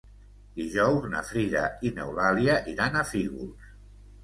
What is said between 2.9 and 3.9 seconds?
a Fígols.